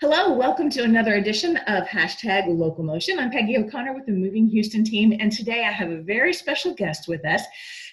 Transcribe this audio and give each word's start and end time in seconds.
Hello, 0.00 0.32
welcome 0.32 0.68
to 0.70 0.82
another 0.82 1.14
edition 1.14 1.56
of 1.68 1.84
hashtag 1.84 2.48
Local 2.48 2.82
Motion. 2.82 3.16
I'm 3.20 3.30
Peggy 3.30 3.56
O'Connor 3.56 3.94
with 3.94 4.06
the 4.06 4.12
Moving 4.12 4.48
Houston 4.48 4.82
team, 4.82 5.16
and 5.20 5.30
today 5.30 5.64
I 5.64 5.70
have 5.70 5.88
a 5.88 6.02
very 6.02 6.34
special 6.34 6.74
guest 6.74 7.06
with 7.06 7.24
us. 7.24 7.42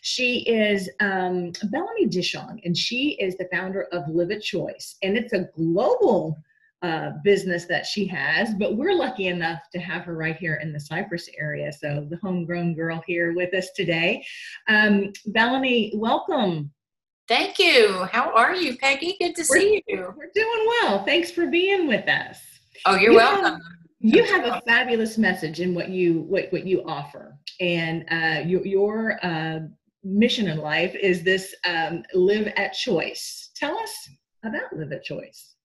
She 0.02 0.40
is 0.50 0.90
um, 1.00 1.52
Melanie 1.70 2.08
Dishong, 2.08 2.60
and 2.66 2.76
she 2.76 3.12
is 3.20 3.38
the 3.38 3.48
founder 3.52 3.84
of 3.92 4.10
Live 4.10 4.32
a 4.32 4.40
Choice, 4.40 4.98
and 5.04 5.16
it's 5.16 5.34
a 5.34 5.48
global 5.56 6.40
uh, 6.82 7.12
business 7.24 7.66
that 7.66 7.86
she 7.86 8.08
has, 8.08 8.56
but 8.56 8.78
we're 8.78 8.96
lucky 8.96 9.28
enough 9.28 9.62
to 9.72 9.80
have 9.80 10.02
her 10.06 10.18
right 10.18 10.38
here 10.38 10.56
in 10.56 10.74
the 10.74 10.80
Cypress 10.80 11.30
area. 11.38 11.72
So 11.72 12.08
the 12.10 12.18
homegrown 12.18 12.74
girl 12.74 13.04
here 13.06 13.36
with 13.36 13.54
us 13.54 13.70
today. 13.76 14.26
Um, 14.68 15.14
Melanie, 15.28 15.94
welcome. 15.94 16.72
Thank 17.32 17.60
you. 17.60 18.04
How 18.12 18.34
are 18.34 18.54
you, 18.54 18.76
Peggy? 18.76 19.16
Good 19.18 19.38
to 19.38 19.46
we're, 19.50 19.58
see 19.58 19.84
you. 19.88 20.14
We're 20.18 20.32
doing 20.36 20.68
well. 20.68 21.06
Thanks 21.06 21.32
for 21.32 21.48
being 21.48 21.88
with 21.88 22.06
us. 22.10 22.38
Oh, 22.86 22.98
you're 22.98 23.14
you 23.14 23.20
welcome. 23.20 23.54
Have, 23.54 23.62
you 24.02 24.24
have 24.26 24.44
a 24.44 24.62
fabulous 24.68 25.18
message 25.18 25.62
in 25.62 25.74
what 25.74 25.88
you 25.88 26.24
what, 26.24 26.52
what 26.52 26.68
you 26.68 26.84
offer, 26.86 27.38
and 27.62 28.04
uh, 28.12 28.42
your, 28.46 28.66
your 28.66 29.26
uh, 29.26 29.60
mission 30.04 30.50
in 30.50 30.58
life 30.58 30.94
is 30.94 31.24
this 31.24 31.56
um, 31.66 32.04
Live 32.14 32.52
a 32.58 32.70
Choice. 32.74 33.52
Tell 33.56 33.78
us 33.78 34.10
about 34.44 34.76
Live 34.76 34.92
a 34.92 35.00
Choice. 35.00 35.56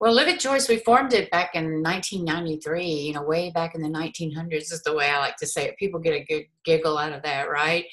Well, 0.00 0.12
Live 0.12 0.26
a 0.26 0.36
Choice, 0.36 0.68
we 0.68 0.78
formed 0.78 1.12
it 1.12 1.30
back 1.30 1.54
in 1.54 1.84
1993, 1.84 2.84
you 2.84 3.12
know, 3.12 3.22
way 3.22 3.50
back 3.50 3.76
in 3.76 3.82
the 3.82 3.88
1900s 3.88 4.72
is 4.72 4.82
the 4.84 4.96
way 4.96 5.08
I 5.08 5.20
like 5.20 5.36
to 5.36 5.46
say 5.46 5.66
it. 5.66 5.76
People 5.76 6.00
get 6.00 6.14
a 6.14 6.24
good 6.24 6.46
giggle 6.64 6.98
out 6.98 7.12
of 7.12 7.22
that, 7.22 7.48
right? 7.48 7.84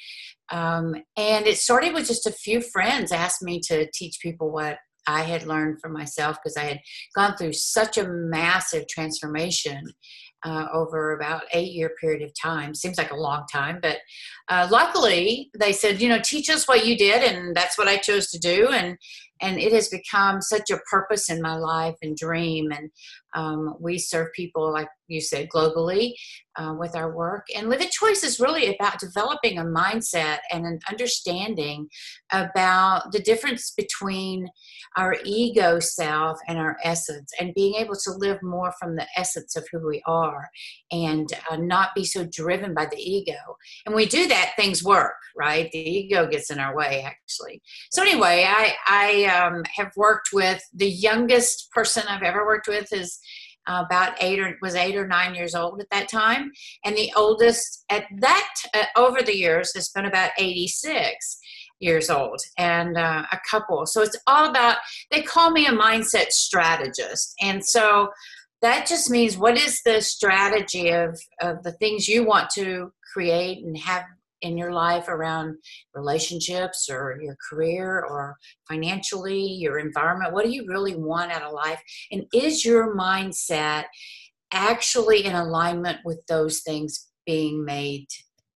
Um, 0.51 0.95
and 1.17 1.45
it 1.45 1.57
started 1.57 1.93
with 1.93 2.07
just 2.07 2.25
a 2.25 2.31
few 2.31 2.61
friends 2.61 3.11
asked 3.11 3.41
me 3.41 3.59
to 3.67 3.89
teach 3.93 4.19
people 4.21 4.51
what 4.51 4.77
I 5.07 5.21
had 5.21 5.45
learned 5.45 5.79
for 5.81 5.89
myself 5.89 6.37
because 6.37 6.57
I 6.57 6.63
had 6.63 6.79
gone 7.15 7.35
through 7.37 7.53
such 7.53 7.97
a 7.97 8.07
massive 8.07 8.87
transformation 8.87 9.81
uh, 10.45 10.67
over 10.73 11.13
about 11.13 11.43
eight 11.53 11.71
year 11.71 11.91
period 11.99 12.21
of 12.21 12.31
time. 12.39 12.75
Seems 12.75 12.97
like 12.97 13.11
a 13.11 13.15
long 13.15 13.45
time, 13.51 13.79
but 13.81 13.97
uh, 14.49 14.67
luckily 14.69 15.49
they 15.57 15.71
said, 15.71 16.01
you 16.01 16.09
know, 16.09 16.19
teach 16.23 16.49
us 16.49 16.67
what 16.67 16.85
you 16.85 16.97
did, 16.97 17.23
and 17.23 17.55
that's 17.55 17.77
what 17.77 17.87
I 17.87 17.97
chose 17.97 18.27
to 18.31 18.39
do. 18.39 18.67
And 18.67 18.97
and 19.41 19.59
it 19.59 19.71
has 19.73 19.89
become 19.89 20.41
such 20.41 20.69
a 20.69 20.79
purpose 20.89 21.29
in 21.29 21.41
my 21.41 21.55
life 21.55 21.95
and 22.01 22.15
dream. 22.15 22.71
And 22.71 22.89
um, 23.35 23.75
we 23.79 23.97
serve 23.97 24.33
people, 24.33 24.71
like 24.71 24.89
you 25.07 25.21
said, 25.21 25.49
globally 25.53 26.13
uh, 26.57 26.73
with 26.77 26.95
our 26.95 27.15
work. 27.15 27.45
And 27.55 27.69
Live 27.69 27.81
a 27.81 27.87
Choice 27.87 28.23
is 28.23 28.39
really 28.39 28.73
about 28.73 28.99
developing 28.99 29.59
a 29.59 29.63
mindset 29.63 30.39
and 30.51 30.65
an 30.65 30.79
understanding 30.89 31.87
about 32.31 33.11
the 33.11 33.19
difference 33.19 33.71
between 33.77 34.47
our 34.95 35.15
ego 35.23 35.79
self 35.79 36.39
and 36.47 36.57
our 36.57 36.77
essence, 36.83 37.31
and 37.39 37.53
being 37.53 37.75
able 37.75 37.95
to 37.95 38.11
live 38.11 38.41
more 38.41 38.73
from 38.79 38.95
the 38.95 39.07
essence 39.15 39.55
of 39.55 39.67
who 39.71 39.85
we 39.87 40.01
are 40.07 40.49
and 40.91 41.29
uh, 41.51 41.57
not 41.57 41.93
be 41.95 42.03
so 42.03 42.25
driven 42.31 42.73
by 42.73 42.85
the 42.85 42.97
ego. 42.97 43.37
And 43.85 43.95
we 43.95 44.05
do 44.05 44.27
that, 44.27 44.53
things 44.55 44.83
work, 44.83 45.13
right? 45.37 45.69
The 45.71 45.77
ego 45.77 46.27
gets 46.27 46.49
in 46.49 46.59
our 46.59 46.75
way, 46.75 47.03
actually. 47.05 47.61
So, 47.91 48.01
anyway, 48.01 48.45
I, 48.47 48.73
I 48.87 49.25
um, 49.25 49.63
have 49.75 49.91
worked 49.95 50.29
with 50.33 50.61
the 50.73 50.89
youngest 50.89 51.69
person 51.71 52.03
I've 52.07 52.23
ever 52.23 52.45
worked 52.45 52.67
with 52.67 52.91
is 52.91 53.19
about 53.67 54.13
eight 54.21 54.39
or 54.39 54.57
was 54.61 54.75
eight 54.75 54.95
or 54.95 55.07
nine 55.07 55.35
years 55.35 55.53
old 55.53 55.81
at 55.81 55.89
that 55.91 56.09
time, 56.09 56.51
and 56.85 56.95
the 56.95 57.11
oldest 57.15 57.83
at 57.89 58.05
that 58.19 58.53
uh, 58.73 58.85
over 58.95 59.21
the 59.21 59.35
years 59.35 59.73
has 59.75 59.89
been 59.89 60.05
about 60.05 60.31
86 60.37 61.37
years 61.79 62.09
old 62.09 62.39
and 62.57 62.97
uh, 62.97 63.23
a 63.31 63.39
couple. 63.49 63.85
So 63.85 64.01
it's 64.01 64.17
all 64.25 64.49
about. 64.49 64.77
They 65.11 65.21
call 65.21 65.51
me 65.51 65.67
a 65.67 65.71
mindset 65.71 66.31
strategist, 66.31 67.33
and 67.41 67.63
so 67.63 68.09
that 68.61 68.87
just 68.87 69.09
means 69.09 69.37
what 69.37 69.57
is 69.57 69.81
the 69.85 70.01
strategy 70.01 70.89
of 70.89 71.19
of 71.41 71.61
the 71.63 71.73
things 71.73 72.07
you 72.07 72.25
want 72.25 72.49
to 72.51 72.91
create 73.13 73.63
and 73.63 73.77
have 73.77 74.03
in 74.41 74.57
your 74.57 74.71
life 74.71 75.07
around 75.07 75.55
relationships 75.93 76.87
or 76.89 77.19
your 77.21 77.35
career 77.49 78.05
or 78.09 78.37
financially, 78.67 79.41
your 79.41 79.79
environment? 79.79 80.33
What 80.33 80.45
do 80.45 80.51
you 80.51 80.65
really 80.67 80.95
want 80.95 81.31
out 81.31 81.43
of 81.43 81.53
life? 81.53 81.81
And 82.11 82.25
is 82.33 82.65
your 82.65 82.95
mindset 82.95 83.85
actually 84.51 85.25
in 85.25 85.35
alignment 85.35 85.99
with 86.05 86.21
those 86.27 86.61
things 86.61 87.07
being 87.25 87.65
made 87.65 88.07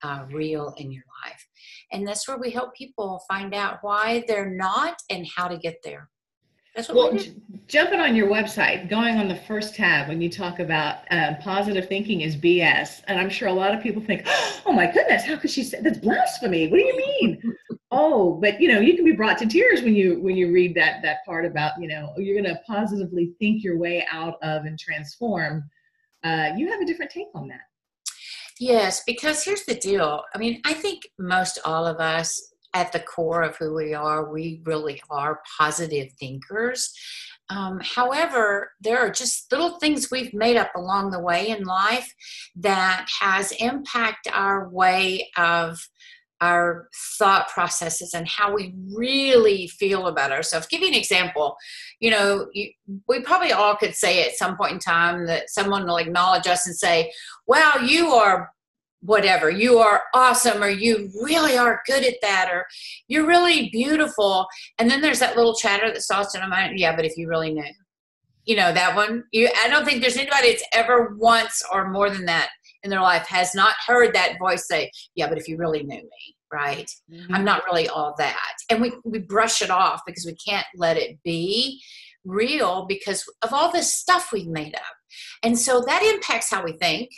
uh, 0.03 0.25
real 0.31 0.73
in 0.77 0.91
your 0.91 1.03
life? 1.25 1.47
And 1.91 2.07
that's 2.07 2.27
where 2.27 2.37
we 2.37 2.51
help 2.51 2.73
people 2.75 3.23
find 3.27 3.53
out 3.53 3.79
why 3.81 4.23
they're 4.27 4.55
not 4.55 4.95
and 5.09 5.27
how 5.35 5.47
to 5.47 5.57
get 5.57 5.77
there. 5.83 6.09
That's 6.75 6.87
what 6.87 7.13
well, 7.13 7.23
jumping 7.67 7.99
on 7.99 8.15
your 8.15 8.29
website, 8.29 8.89
going 8.89 9.17
on 9.17 9.27
the 9.27 9.35
first 9.35 9.75
tab 9.75 10.07
when 10.07 10.21
you 10.21 10.29
talk 10.29 10.59
about 10.59 10.99
uh, 11.11 11.33
positive 11.41 11.89
thinking 11.89 12.21
is 12.21 12.37
BS, 12.37 13.01
and 13.07 13.19
I'm 13.19 13.29
sure 13.29 13.49
a 13.49 13.53
lot 13.53 13.73
of 13.73 13.83
people 13.83 14.01
think, 14.01 14.23
"Oh 14.65 14.71
my 14.71 14.89
goodness, 14.89 15.25
how 15.25 15.35
could 15.35 15.49
she 15.49 15.63
say 15.63 15.81
that's 15.81 15.97
blasphemy?" 15.97 16.69
What 16.69 16.77
do 16.77 16.85
you 16.85 16.97
mean? 16.97 17.55
oh, 17.91 18.33
but 18.41 18.61
you 18.61 18.69
know, 18.69 18.79
you 18.79 18.95
can 18.95 19.03
be 19.03 19.11
brought 19.11 19.37
to 19.39 19.45
tears 19.45 19.81
when 19.81 19.95
you 19.95 20.21
when 20.21 20.37
you 20.37 20.51
read 20.51 20.73
that 20.75 21.01
that 21.01 21.25
part 21.25 21.45
about 21.45 21.73
you 21.77 21.89
know 21.89 22.13
you're 22.17 22.41
going 22.41 22.55
to 22.55 22.61
positively 22.65 23.33
think 23.37 23.63
your 23.63 23.77
way 23.77 24.05
out 24.09 24.35
of 24.41 24.63
and 24.63 24.79
transform. 24.79 25.63
Uh, 26.23 26.51
you 26.55 26.71
have 26.71 26.79
a 26.79 26.85
different 26.85 27.11
take 27.11 27.27
on 27.35 27.49
that. 27.49 27.61
Yes, 28.61 29.01
because 29.05 29.43
here's 29.43 29.65
the 29.65 29.75
deal. 29.75 30.23
I 30.35 30.37
mean, 30.37 30.61
I 30.65 30.73
think 30.73 31.01
most 31.17 31.59
all 31.65 31.85
of 31.85 31.99
us 31.99 32.50
at 32.73 32.91
the 32.91 32.99
core 32.99 33.41
of 33.41 33.57
who 33.57 33.73
we 33.75 33.93
are, 33.93 34.31
we 34.31 34.61
really 34.65 35.01
are 35.09 35.41
positive 35.57 36.11
thinkers. 36.13 36.93
Um, 37.49 37.81
however, 37.83 38.71
there 38.79 38.99
are 38.99 39.11
just 39.11 39.51
little 39.51 39.77
things 39.79 40.09
we've 40.09 40.33
made 40.33 40.55
up 40.55 40.71
along 40.75 41.11
the 41.11 41.19
way 41.19 41.49
in 41.49 41.63
life 41.63 42.13
that 42.55 43.07
has 43.19 43.51
impact 43.53 44.29
our 44.31 44.69
way 44.69 45.29
of 45.35 45.77
our 46.39 46.87
thought 47.19 47.47
processes 47.49 48.13
and 48.13 48.27
how 48.27 48.53
we 48.53 48.73
really 48.91 49.67
feel 49.67 50.07
about 50.07 50.31
ourselves. 50.31 50.65
Give 50.65 50.81
you 50.81 50.87
an 50.87 50.95
example. 50.95 51.55
You 51.99 52.11
know, 52.11 52.47
you, 52.53 52.71
we 53.07 53.19
probably 53.21 53.51
all 53.51 53.75
could 53.75 53.95
say 53.95 54.25
at 54.25 54.35
some 54.35 54.57
point 54.57 54.73
in 54.73 54.79
time 54.79 55.27
that 55.27 55.51
someone 55.51 55.85
will 55.85 55.97
acknowledge 55.97 56.47
us 56.47 56.65
and 56.65 56.75
say, 56.75 57.13
"Wow, 57.45 57.75
you 57.85 58.07
are 58.13 58.51
whatever. 59.01 59.49
You 59.49 59.79
are 59.79 60.03
awesome 60.13 60.63
or 60.63 60.69
you 60.69 61.09
really 61.21 61.57
are 61.57 61.81
good 61.85 62.03
at 62.03 62.15
that 62.21 62.49
or 62.51 62.65
you're 63.07 63.25
really 63.25 63.69
beautiful. 63.71 64.47
And 64.79 64.89
then 64.89 65.01
there's 65.01 65.19
that 65.19 65.35
little 65.35 65.55
chatter 65.55 65.91
that 65.91 66.01
starts 66.01 66.35
in 66.35 66.41
my 66.41 66.47
mind 66.47 66.79
yeah 66.79 66.95
but 66.95 67.05
if 67.05 67.17
you 67.17 67.27
really 67.27 67.53
knew. 67.53 67.63
You 68.45 68.55
know 68.55 68.73
that 68.73 68.95
one 68.95 69.23
you 69.31 69.49
i 69.63 69.69
don't 69.69 69.85
think 69.85 70.01
there's 70.01 70.17
anybody 70.17 70.51
that's 70.51 70.63
ever 70.73 71.15
once 71.19 71.61
or 71.71 71.91
more 71.91 72.09
than 72.09 72.25
that 72.25 72.49
in 72.81 72.89
their 72.89 72.99
life 72.99 73.27
has 73.27 73.53
not 73.53 73.75
heard 73.85 74.15
that 74.15 74.39
voice 74.39 74.67
say 74.67 74.89
yeah 75.13 75.29
but 75.29 75.37
if 75.37 75.47
you 75.47 75.57
really 75.57 75.83
knew 75.83 76.01
me 76.01 76.35
right? 76.51 76.89
Mm-hmm. 77.09 77.35
i'm 77.35 77.45
not 77.45 77.63
really 77.65 77.87
all 77.87 78.15
that. 78.17 78.53
And 78.69 78.81
we 78.81 78.93
we 79.05 79.19
brush 79.19 79.61
it 79.61 79.69
off 79.69 80.01
because 80.05 80.25
we 80.25 80.35
can't 80.35 80.65
let 80.75 80.97
it 80.97 81.19
be 81.23 81.81
real 82.25 82.85
because 82.87 83.23
of 83.41 83.53
all 83.53 83.71
this 83.71 83.93
stuff 83.93 84.31
we've 84.31 84.47
made 84.47 84.75
up. 84.75 84.95
And 85.43 85.57
so 85.57 85.81
that 85.81 86.03
impacts 86.03 86.49
how 86.49 86.63
we 86.63 86.73
think 86.73 87.09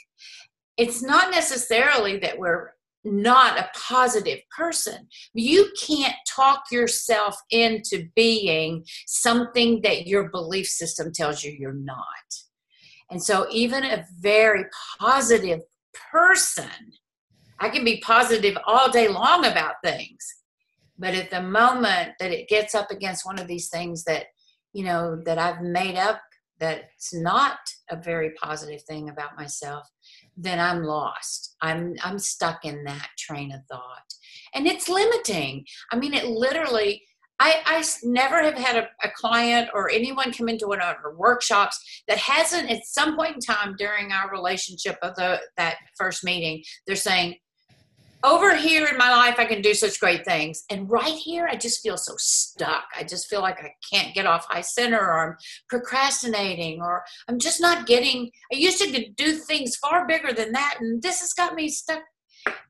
it's 0.78 1.04
not 1.04 1.32
necessarily 1.32 2.18
that 2.20 2.38
we're 2.38 2.72
not 3.04 3.60
a 3.60 3.70
positive 3.76 4.40
person. 4.56 5.08
You 5.34 5.70
can't 5.80 6.16
talk 6.28 6.64
yourself 6.72 7.36
into 7.50 8.08
being 8.16 8.86
something 9.08 9.82
that 9.82 10.08
your 10.08 10.30
belief 10.30 10.68
system 10.68 11.12
tells 11.12 11.44
you 11.44 11.52
you're 11.52 11.74
not. 11.74 12.06
And 13.12 13.22
so, 13.22 13.46
even 13.52 13.84
a 13.84 14.06
very 14.20 14.66
positive 15.00 15.62
person, 16.12 16.70
I 17.60 17.70
can 17.70 17.84
be 17.84 18.00
positive 18.00 18.58
all 18.66 18.90
day 18.90 19.08
long 19.08 19.46
about 19.46 19.76
things. 19.84 20.26
But 20.98 21.14
at 21.14 21.30
the 21.30 21.42
moment 21.42 22.14
that 22.20 22.32
it 22.32 22.48
gets 22.48 22.74
up 22.74 22.90
against 22.90 23.26
one 23.26 23.40
of 23.40 23.48
these 23.48 23.70
things 23.70 24.04
that, 24.06 24.28
you 24.72 24.84
know, 24.84 25.22
that 25.26 25.38
I've 25.38 25.62
made 25.62 25.96
up 25.96 26.22
that's 26.60 27.14
not 27.14 27.58
a 27.90 27.96
very 27.98 28.32
positive 28.42 28.82
thing 28.84 29.10
about 29.10 29.36
myself, 29.36 29.88
then 30.38 30.60
I'm 30.60 30.84
lost. 30.84 31.56
I'm 31.62 31.96
I'm 32.04 32.20
stuck 32.20 32.66
in 32.66 32.84
that 32.86 33.10
train 33.18 33.52
of 33.52 33.62
thought. 33.70 34.14
And 34.54 34.68
it's 34.68 34.90
limiting. 34.90 35.66
I 35.92 35.98
mean, 35.98 36.14
it 36.14 36.26
literally 36.26 37.02
I, 37.40 37.62
I 37.66 37.84
never 38.04 38.42
have 38.42 38.54
had 38.54 38.78
a, 38.78 38.88
a 39.04 39.12
client 39.16 39.70
or 39.74 39.90
anyone 39.90 40.32
come 40.32 40.48
into 40.48 40.68
one 40.68 40.80
of 40.80 40.96
our 41.04 41.16
workshops 41.16 42.04
that 42.08 42.18
hasn't 42.18 42.70
at 42.70 42.86
some 42.86 43.18
point 43.18 43.36
in 43.36 43.40
time 43.42 43.76
during 43.78 44.12
our 44.12 44.32
relationship 44.32 44.98
of 45.02 45.16
the 45.16 45.42
that 45.58 45.76
first 45.98 46.24
meeting, 46.24 46.64
they're 46.86 46.96
saying, 46.96 47.36
over 48.24 48.56
here 48.56 48.88
in 48.88 48.98
my 48.98 49.10
life 49.10 49.36
i 49.38 49.46
can 49.46 49.62
do 49.62 49.74
such 49.74 50.00
great 50.00 50.26
things. 50.26 50.64
And 50.70 50.90
right 50.90 51.14
here 51.14 51.48
i 51.48 51.56
just 51.56 51.82
feel 51.82 51.98
so 51.98 52.14
stuck. 52.18 52.86
I 52.98 53.04
just 53.04 53.28
feel 53.30 53.42
like 53.42 53.60
i 53.60 53.74
can't 53.92 54.14
get 54.16 54.26
off 54.26 54.46
high 54.50 54.62
center 54.62 55.00
or 55.00 55.28
i'm 55.28 55.36
procrastinating 55.70 56.82
or 56.82 57.04
i'm 57.28 57.40
just 57.40 57.62
not 57.62 57.86
getting 57.86 58.32
i 58.54 58.56
used 58.56 58.82
to 58.82 59.10
do 59.16 59.34
things 59.34 59.76
far 59.76 60.08
bigger 60.08 60.34
than 60.34 60.52
that 60.54 60.78
and 60.80 61.02
this 61.02 61.22
has 61.22 61.34
got 61.34 61.56
me 61.56 61.70
stuck. 61.70 62.04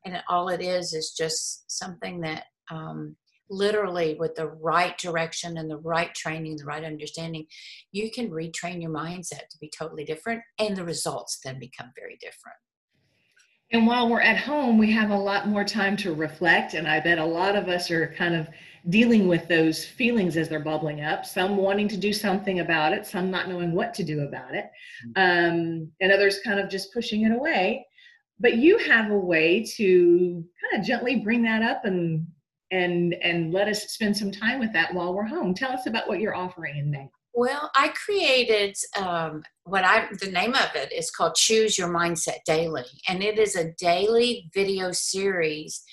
And 0.06 0.22
all 0.30 0.50
it 0.50 0.62
is 0.62 0.94
is 0.94 1.14
just 1.18 1.64
something 1.72 2.22
that 2.22 2.44
um, 2.70 3.16
literally 3.50 4.16
with 4.20 4.36
the 4.36 4.48
right 4.48 4.98
direction 4.98 5.58
and 5.58 5.70
the 5.70 5.78
right 5.78 6.14
training, 6.14 6.58
the 6.58 6.66
right 6.66 6.84
understanding, 6.84 7.46
you 7.92 8.12
can 8.12 8.30
retrain 8.30 8.82
your 8.82 8.92
mindset 8.92 9.48
to 9.50 9.58
be 9.60 9.72
totally 9.76 10.04
different 10.04 10.42
and 10.60 10.76
the 10.76 10.84
results 10.84 11.40
then 11.44 11.60
become 11.60 11.92
very 11.96 12.18
different. 12.20 12.58
And 13.74 13.88
while 13.88 14.08
we're 14.08 14.22
at 14.22 14.38
home, 14.38 14.78
we 14.78 14.92
have 14.92 15.10
a 15.10 15.18
lot 15.18 15.48
more 15.48 15.64
time 15.64 15.98
to 15.98 16.14
reflect. 16.14 16.76
And 16.76 16.88
I 16.88 17.00
bet 17.00 17.18
a 17.18 17.26
lot 17.26 17.56
of 17.56 17.68
us 17.68 17.90
are 17.90 18.14
kind 18.16 18.36
of 18.36 18.48
dealing 18.90 19.28
with 19.28 19.48
those 19.48 19.84
feelings 19.84 20.38
as 20.38 20.48
they're 20.48 20.60
bubbling 20.60 21.02
up, 21.02 21.26
some 21.26 21.58
wanting 21.58 21.88
to 21.88 21.98
do 21.98 22.14
something 22.14 22.60
about 22.60 22.94
it, 22.94 23.08
some 23.08 23.32
not 23.32 23.50
knowing 23.50 23.72
what 23.72 23.94
to 23.96 24.04
do 24.04 24.22
about 24.22 24.54
it, 24.54 24.66
um, 25.16 25.90
and 26.02 26.12
others 26.12 26.40
kind 26.46 26.60
of 26.60 26.70
just 26.70 26.94
pushing 26.94 27.24
it 27.24 27.32
away. 27.32 27.84
But 28.40 28.58
you 28.58 28.78
have 28.78 29.10
a 29.10 29.18
way 29.18 29.64
to 29.78 30.46
kind 30.62 30.80
of 30.80 30.86
gently 30.86 31.18
bring 31.18 31.42
that 31.44 31.64
up 31.64 31.86
and 31.86 32.28
and 32.72 33.14
and 33.22 33.54
let 33.54 33.68
us 33.68 33.94
spend 33.94 34.18
some 34.18 34.32
time 34.32 34.60
with 34.60 34.74
that 34.74 34.94
while 34.94 35.14
we're 35.14 35.26
home. 35.26 35.54
Tell 35.54 35.72
us 35.72 35.88
about 35.88 36.08
what 36.08 36.20
you're 36.20 36.36
offering 36.36 36.78
in 36.78 36.92
May. 36.92 37.10
Well, 37.36 37.72
I 37.76 37.90
created 37.90 38.78
um, 38.96 39.44
what 39.64 39.84
I 39.84 40.08
the 40.22 40.30
name 40.30 40.54
of 40.54 40.76
it 40.76 40.92
is 40.92 41.10
called 41.10 41.34
Choose 41.34 41.80
Your 41.80 41.90
Mindset 41.90 42.44
Daily, 42.46 42.86
and 43.08 43.24
it 43.24 43.40
is 43.40 43.56
a 43.56 43.72
daily 43.80 44.52
video 44.54 44.92
series 44.92 45.84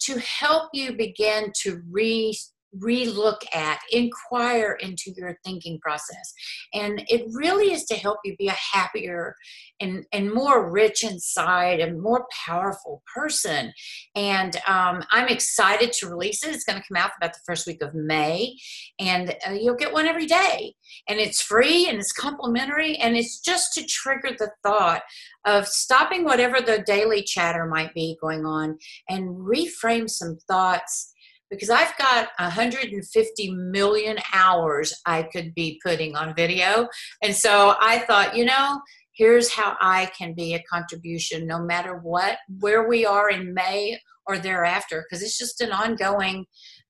to 0.00 0.18
help 0.18 0.70
you 0.72 0.92
begin 0.94 1.52
to 1.62 1.82
re 1.88 2.36
relook 2.76 3.38
at, 3.54 3.80
inquire 3.90 4.78
into 4.80 5.12
your 5.16 5.38
thinking 5.44 5.78
process. 5.80 6.32
And 6.74 7.02
it 7.08 7.24
really 7.32 7.72
is 7.72 7.84
to 7.86 7.94
help 7.94 8.18
you 8.24 8.36
be 8.36 8.48
a 8.48 8.52
happier 8.52 9.34
and, 9.80 10.04
and 10.12 10.32
more 10.32 10.70
rich 10.70 11.04
inside 11.04 11.80
and 11.80 12.02
more 12.02 12.26
powerful 12.46 13.02
person. 13.14 13.72
And 14.14 14.56
um, 14.66 15.02
I'm 15.12 15.28
excited 15.28 15.92
to 15.94 16.08
release 16.08 16.44
it. 16.44 16.54
It's 16.54 16.64
going 16.64 16.80
to 16.80 16.86
come 16.86 17.02
out 17.02 17.12
about 17.16 17.32
the 17.32 17.40
first 17.46 17.66
week 17.66 17.82
of 17.82 17.94
May, 17.94 18.56
and 18.98 19.34
uh, 19.46 19.52
you'll 19.52 19.76
get 19.76 19.92
one 19.92 20.06
every 20.06 20.26
day. 20.26 20.74
And 21.08 21.18
it's 21.20 21.42
free 21.42 21.88
and 21.88 21.98
it's 21.98 22.12
complimentary, 22.12 22.96
and 22.96 23.16
it's 23.16 23.40
just 23.40 23.72
to 23.74 23.84
trigger 23.84 24.30
the 24.38 24.50
thought 24.62 25.02
of 25.44 25.66
stopping 25.66 26.24
whatever 26.24 26.60
the 26.60 26.82
daily 26.86 27.22
chatter 27.22 27.66
might 27.66 27.94
be 27.94 28.18
going 28.20 28.44
on 28.44 28.78
and 29.08 29.28
reframe 29.36 30.10
some 30.10 30.36
thoughts 30.48 31.14
because 31.50 31.70
I've 31.70 31.96
got 31.96 32.28
150 32.38 33.54
million 33.54 34.18
hours 34.34 34.94
I 35.06 35.22
could 35.24 35.54
be 35.54 35.80
putting 35.84 36.16
on 36.16 36.34
video. 36.34 36.88
And 37.22 37.34
so 37.34 37.74
I 37.80 38.00
thought, 38.00 38.36
you 38.36 38.44
know, 38.44 38.80
here's 39.12 39.52
how 39.52 39.76
I 39.80 40.10
can 40.16 40.34
be 40.34 40.54
a 40.54 40.62
contribution 40.62 41.46
no 41.46 41.60
matter 41.60 41.96
what, 41.96 42.38
where 42.60 42.88
we 42.88 43.04
are 43.04 43.30
in 43.30 43.52
May 43.54 43.98
or 44.26 44.38
thereafter, 44.38 45.04
because 45.08 45.22
it's 45.22 45.38
just 45.38 45.60
an 45.60 45.72
ongoing 45.72 46.46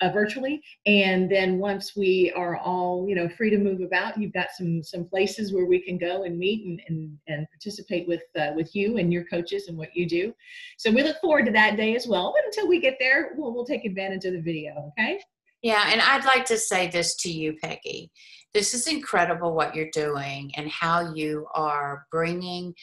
uh, 0.00 0.10
virtually. 0.10 0.62
And 0.86 1.30
then 1.30 1.58
once 1.58 1.96
we 1.96 2.32
are 2.36 2.56
all, 2.56 3.06
you 3.08 3.14
know, 3.14 3.28
free 3.28 3.50
to 3.50 3.58
move 3.58 3.80
about, 3.80 4.20
you've 4.20 4.32
got 4.32 4.48
some 4.56 4.82
some 4.82 5.04
places 5.04 5.52
where 5.52 5.66
we 5.66 5.80
can 5.80 5.98
go 5.98 6.24
and 6.24 6.38
meet 6.38 6.66
and 6.66 6.80
and, 6.88 7.18
and 7.26 7.46
participate 7.50 8.06
with 8.06 8.22
uh, 8.38 8.52
with 8.54 8.74
you 8.74 8.98
and 8.98 9.12
your 9.12 9.24
coaches 9.24 9.68
and 9.68 9.76
what 9.76 9.94
you 9.94 10.08
do. 10.08 10.32
So 10.76 10.90
we 10.90 11.02
look 11.02 11.20
forward 11.20 11.46
to 11.46 11.52
that 11.52 11.76
day 11.76 11.96
as 11.96 12.06
well. 12.06 12.34
But 12.34 12.46
until 12.46 12.68
we 12.68 12.80
get 12.80 12.96
there, 12.98 13.32
we'll 13.36 13.54
we'll 13.54 13.66
take 13.66 13.84
advantage 13.84 14.24
of 14.24 14.32
the 14.32 14.42
video. 14.42 14.92
Okay. 14.98 15.20
Yeah, 15.62 15.88
and 15.90 16.00
I'd 16.00 16.24
like 16.24 16.44
to 16.46 16.58
say 16.58 16.88
this 16.88 17.16
to 17.16 17.30
you, 17.30 17.56
Peggy. 17.60 18.12
This 18.54 18.74
is 18.74 18.86
incredible 18.86 19.54
what 19.54 19.74
you're 19.74 19.90
doing 19.92 20.52
and 20.56 20.70
how 20.70 21.12
you 21.14 21.46
are 21.52 22.06
bringing 22.12 22.74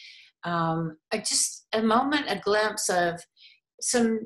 um, 0.44 0.96
a, 1.10 1.18
just 1.18 1.66
a 1.72 1.82
moment, 1.82 2.26
a 2.28 2.38
glimpse 2.38 2.88
of 2.90 3.20
some 3.80 4.20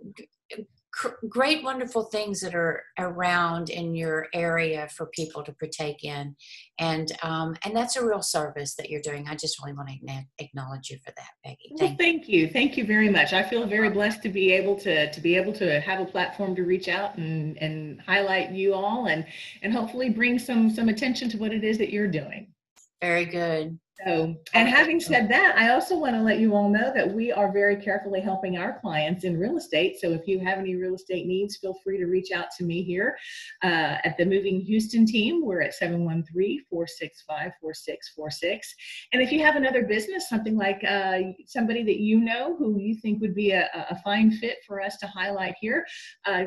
great 1.29 1.63
wonderful 1.63 2.05
things 2.05 2.41
that 2.41 2.55
are 2.55 2.83
around 2.99 3.71
in 3.71 3.95
your 3.95 4.27
area 4.35 4.89
for 4.95 5.07
people 5.07 5.43
to 5.43 5.53
partake 5.53 6.05
in. 6.05 6.35
And 6.79 7.13
um, 7.23 7.57
and 7.65 7.77
that's 7.77 7.97
a 7.97 8.05
real 8.05 8.23
service 8.23 8.75
that 8.77 8.91
you're 8.91 9.03
doing. 9.03 9.27
I 9.29 9.35
just 9.35 9.61
really 9.63 9.77
want 9.77 9.89
to 9.89 10.25
acknowledge 10.39 10.91
you 10.91 10.99
for 11.05 11.13
that 11.17 11.29
peggy. 11.45 11.75
Thank, 11.79 11.91
well, 11.91 11.97
thank 11.99 12.29
you. 12.29 12.49
Thank 12.49 12.77
you 12.77 12.87
very 12.87 13.11
much. 13.11 13.33
I 13.33 13.43
feel 13.43 13.67
very 13.67 13.91
blessed 13.91 14.23
to 14.23 14.29
be 14.29 14.53
able 14.53 14.77
to 14.81 15.11
to 15.11 15.21
be 15.21 15.37
able 15.37 15.53
to 15.55 15.81
have 15.81 16.01
a 16.01 16.07
platform 16.07 16.55
to 16.57 16.63
reach 16.63 16.89
out 16.89 17.17
and 17.17 17.57
and 17.59 18.01
highlight 18.01 18.51
you 18.53 18.75
all 18.75 19.07
and 19.07 19.27
and 19.63 19.73
hopefully 19.73 20.11
bring 20.11 20.39
some 20.39 20.71
some 20.71 20.89
attention 20.89 21.29
to 21.31 21.39
what 21.39 21.53
it 21.53 21.65
is 21.65 21.79
that 21.79 21.91
you're 21.91 22.09
doing. 22.09 22.53
Very 23.01 23.25
good 23.25 23.79
so, 24.07 24.35
and 24.55 24.69
having 24.69 25.01
said 25.01 25.29
that, 25.29 25.57
I 25.57 25.71
also 25.71 25.99
want 25.99 26.15
to 26.15 26.23
let 26.23 26.39
you 26.39 26.55
all 26.55 26.69
know 26.69 26.93
that 26.95 27.13
we 27.13 27.33
are 27.33 27.53
very 27.53 27.77
carefully 27.77 28.21
helping 28.21 28.57
our 28.57 28.79
clients 28.81 29.25
in 29.25 29.39
real 29.39 29.57
estate. 29.57 30.01
So, 30.01 30.11
if 30.13 30.27
you 30.27 30.39
have 30.41 30.59
any 30.59 30.75
real 30.75 30.95
estate 30.95 31.27
needs, 31.27 31.57
feel 31.57 31.75
free 31.85 31.99
to 31.99 32.07
reach 32.07 32.33
out 32.33 32.47
to 32.59 32.65
me 32.65 32.83
here 32.83 33.17
uh, 33.63 33.99
at 34.05 34.17
the 34.17 34.25
Moving 34.25 34.61
Houston 34.61 35.07
team. 35.07 35.45
We're 35.45 35.63
at 35.63 35.75
713 35.75 36.65
465 36.71 37.53
4646. 37.61 38.75
And 39.13 39.23
if 39.23 39.33
you 39.33 39.41
have 39.41 39.57
another 39.57 39.85
business, 39.85 40.29
something 40.29 40.57
like 40.57 40.83
uh, 40.85 41.19
somebody 41.47 41.83
that 41.85 41.99
you 41.99 42.21
know 42.21 42.57
who 42.57 42.79
you 42.79 42.95
think 42.95 43.21
would 43.21 43.35
be 43.35 43.53
a, 43.53 43.69
a 43.91 44.01
fine 44.03 44.31
fit 44.31 44.59
for 44.67 44.81
us 44.81 44.97
to 44.99 45.07
highlight 45.07 45.55
here, 45.61 45.85
uh, 46.27 46.45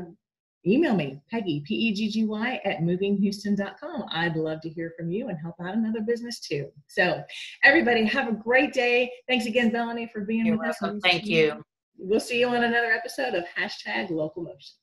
email 0.65 0.95
me, 0.95 1.21
Peggy, 1.30 1.62
P 1.65 1.75
E 1.75 1.94
G 1.94 2.10
G 2.10 2.25
Y, 2.25 2.62
at 2.65 2.80
movinghouston.com. 2.80 4.06
I'd 4.10 4.36
love 4.36 4.62
to 4.62 4.69
hear 4.69 4.94
from 4.98 5.10
you 5.10 5.30
and 5.30 5.38
help 5.38 5.56
out 5.62 5.75
another 5.75 6.01
business 6.01 6.39
too. 6.39 6.69
So, 6.88 7.24
everybody, 7.63 8.06
have 8.06 8.27
a 8.27 8.33
great 8.33 8.74
day. 8.74 9.12
Thanks 9.27 9.45
again, 9.45 9.71
Melanie, 9.71 10.10
for 10.13 10.21
being 10.21 10.45
You're 10.45 10.57
with 10.57 10.75
welcome. 10.81 10.98
us. 10.98 11.01
Thank 11.04 11.25
you. 11.25 11.63
We'll 11.98 12.20
see 12.20 12.39
you 12.39 12.48
on 12.48 12.63
another 12.63 12.91
episode 12.91 13.34
of 13.34 13.46
hashtag 13.58 14.10
local 14.10 14.43
motion. 14.43 14.75